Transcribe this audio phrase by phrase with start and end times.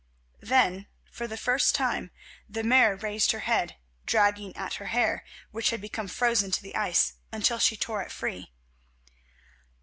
[0.41, 2.09] Then, for the first time,
[2.49, 6.75] the Mare raised her head, dragging at her hair, which had become frozen to the
[6.75, 8.51] ice, until she tore it free.